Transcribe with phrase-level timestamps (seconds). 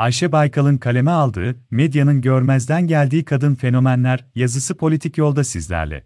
[0.00, 6.04] Ayşe Baykal'ın kaleme aldığı, medyanın görmezden geldiği kadın fenomenler yazısı politik yolda sizlerle.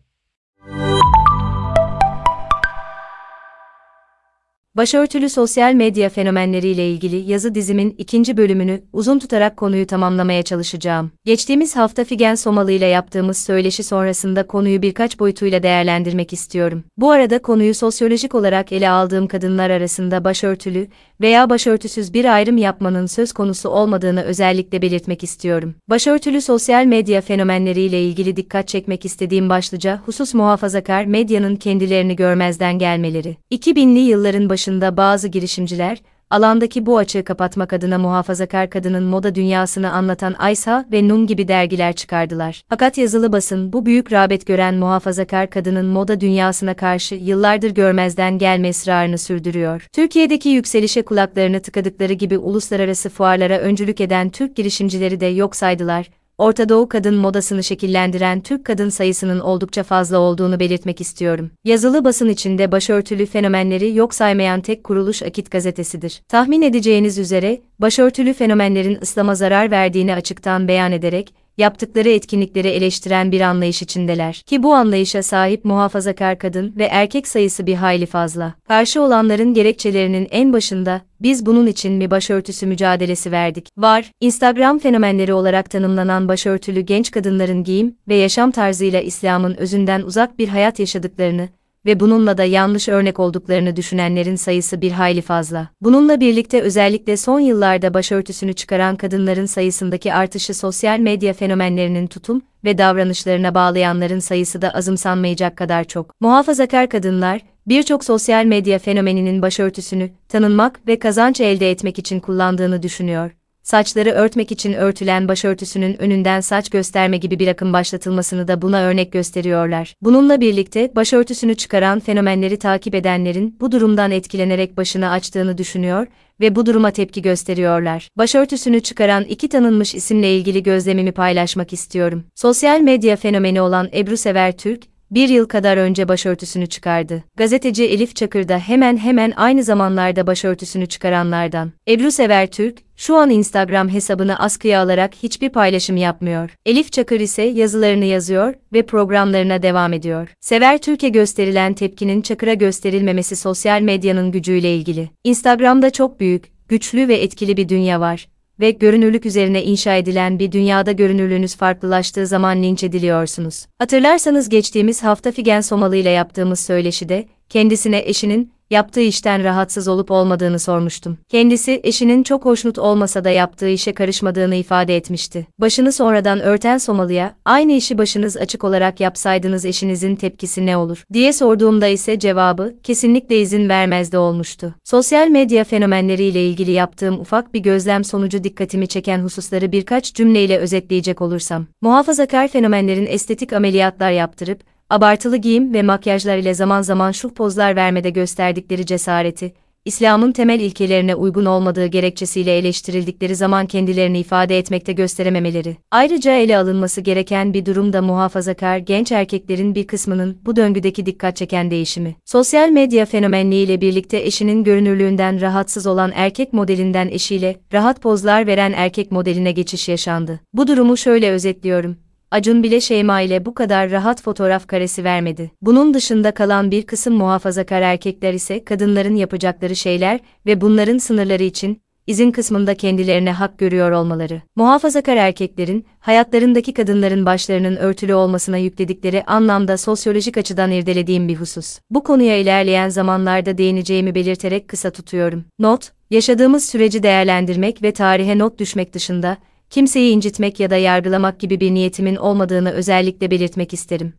[4.76, 11.10] Başörtülü sosyal medya fenomenleriyle ilgili yazı dizimin ikinci bölümünü uzun tutarak konuyu tamamlamaya çalışacağım.
[11.24, 16.84] Geçtiğimiz hafta Figen Somalı ile yaptığımız söyleşi sonrasında konuyu birkaç boyutuyla değerlendirmek istiyorum.
[16.96, 20.88] Bu arada konuyu sosyolojik olarak ele aldığım kadınlar arasında başörtülü
[21.20, 25.74] veya başörtüsüz bir ayrım yapmanın söz konusu olmadığını özellikle belirtmek istiyorum.
[25.88, 33.36] Başörtülü sosyal medya fenomenleriyle ilgili dikkat çekmek istediğim başlıca husus muhafazakar medyanın kendilerini görmezden gelmeleri.
[33.52, 35.98] 2000'li yılların başı başında bazı girişimciler,
[36.30, 41.92] alandaki bu açığı kapatmak adına muhafazakar kadının moda dünyasını anlatan Aysa ve Nun gibi dergiler
[41.92, 42.62] çıkardılar.
[42.68, 48.70] Fakat yazılı basın bu büyük rağbet gören muhafazakar kadının moda dünyasına karşı yıllardır görmezden gelme
[48.70, 49.86] ısrarını sürdürüyor.
[49.92, 56.68] Türkiye'deki yükselişe kulaklarını tıkadıkları gibi uluslararası fuarlara öncülük eden Türk girişimcileri de yok saydılar Orta
[56.68, 61.50] Doğu kadın modasını şekillendiren Türk kadın sayısının oldukça fazla olduğunu belirtmek istiyorum.
[61.64, 66.22] Yazılı basın içinde başörtülü fenomenleri yok saymayan tek kuruluş Akit gazetesidir.
[66.28, 73.40] Tahmin edeceğiniz üzere, başörtülü fenomenlerin İslam'a zarar verdiğini açıktan beyan ederek, yaptıkları etkinlikleri eleştiren bir
[73.40, 74.42] anlayış içindeler.
[74.46, 78.54] Ki bu anlayışa sahip muhafazakar kadın ve erkek sayısı bir hayli fazla.
[78.68, 83.68] Karşı olanların gerekçelerinin en başında, biz bunun için mi başörtüsü mücadelesi verdik?
[83.76, 90.38] Var, Instagram fenomenleri olarak tanımlanan başörtülü genç kadınların giyim ve yaşam tarzıyla İslam'ın özünden uzak
[90.38, 91.48] bir hayat yaşadıklarını,
[91.86, 95.68] ve bununla da yanlış örnek olduklarını düşünenlerin sayısı bir hayli fazla.
[95.80, 102.78] Bununla birlikte özellikle son yıllarda başörtüsünü çıkaran kadınların sayısındaki artışı sosyal medya fenomenlerinin tutum ve
[102.78, 106.20] davranışlarına bağlayanların sayısı da azımsanmayacak kadar çok.
[106.20, 113.30] Muhafazakar kadınlar, birçok sosyal medya fenomeninin başörtüsünü tanınmak ve kazanç elde etmek için kullandığını düşünüyor
[113.64, 119.12] saçları örtmek için örtülen başörtüsünün önünden saç gösterme gibi bir akım başlatılmasını da buna örnek
[119.12, 119.94] gösteriyorlar.
[120.02, 126.06] Bununla birlikte başörtüsünü çıkaran fenomenleri takip edenlerin bu durumdan etkilenerek başını açtığını düşünüyor
[126.40, 128.08] ve bu duruma tepki gösteriyorlar.
[128.16, 132.24] Başörtüsünü çıkaran iki tanınmış isimle ilgili gözlemimi paylaşmak istiyorum.
[132.34, 137.24] Sosyal medya fenomeni olan Ebru Sever Türk, bir yıl kadar önce başörtüsünü çıkardı.
[137.36, 141.72] Gazeteci Elif Çakır da hemen hemen aynı zamanlarda başörtüsünü çıkaranlardan.
[141.88, 146.50] Ebru Sever Türk, şu an Instagram hesabını askıya alarak hiçbir paylaşım yapmıyor.
[146.66, 150.28] Elif Çakır ise yazılarını yazıyor ve programlarına devam ediyor.
[150.40, 155.10] Sever Türk'e gösterilen tepkinin Çakır'a gösterilmemesi sosyal medyanın gücüyle ilgili.
[155.24, 158.26] Instagram'da çok büyük, güçlü ve etkili bir dünya var
[158.60, 163.66] ve görünürlük üzerine inşa edilen bir dünyada görünürlüğünüz farklılaştığı zaman linç ediliyorsunuz.
[163.78, 170.58] Hatırlarsanız geçtiğimiz hafta Figen Somalı ile yaptığımız söyleşide, kendisine eşinin, yaptığı işten rahatsız olup olmadığını
[170.58, 171.18] sormuştum.
[171.28, 175.46] Kendisi eşinin çok hoşnut olmasa da yaptığı işe karışmadığını ifade etmişti.
[175.60, 181.32] Başını sonradan örten Somalı'ya, aynı işi başınız açık olarak yapsaydınız eşinizin tepkisi ne olur diye
[181.32, 184.74] sorduğumda ise cevabı kesinlikle izin vermezdi olmuştu.
[184.84, 191.20] Sosyal medya fenomenleriyle ilgili yaptığım ufak bir gözlem sonucu dikkatimi çeken hususları birkaç cümleyle özetleyecek
[191.20, 191.66] olursam.
[191.82, 198.10] Muhafazakar fenomenlerin estetik ameliyatlar yaptırıp, abartılı giyim ve makyajlar ile zaman zaman şuh pozlar vermede
[198.10, 205.76] gösterdikleri cesareti, İslam'ın temel ilkelerine uygun olmadığı gerekçesiyle eleştirildikleri zaman kendilerini ifade etmekte gösterememeleri.
[205.90, 211.36] Ayrıca ele alınması gereken bir durum da muhafazakar genç erkeklerin bir kısmının bu döngüdeki dikkat
[211.36, 212.16] çeken değişimi.
[212.24, 219.12] Sosyal medya fenomenliğiyle birlikte eşinin görünürlüğünden rahatsız olan erkek modelinden eşiyle rahat pozlar veren erkek
[219.12, 220.40] modeline geçiş yaşandı.
[220.54, 222.03] Bu durumu şöyle özetliyorum.
[222.34, 225.50] Acun bile Şeyma ile bu kadar rahat fotoğraf karesi vermedi.
[225.62, 231.80] Bunun dışında kalan bir kısım muhafazakar erkekler ise kadınların yapacakları şeyler ve bunların sınırları için
[232.06, 234.42] izin kısmında kendilerine hak görüyor olmaları.
[234.56, 241.78] Muhafazakar erkeklerin, hayatlarındaki kadınların başlarının örtülü olmasına yükledikleri anlamda sosyolojik açıdan irdelediğim bir husus.
[241.90, 245.44] Bu konuya ilerleyen zamanlarda değineceğimi belirterek kısa tutuyorum.
[245.58, 249.36] Not, yaşadığımız süreci değerlendirmek ve tarihe not düşmek dışında,
[249.74, 254.14] kimseyi incitmek ya da yargılamak gibi bir niyetimin olmadığını özellikle belirtmek isterim.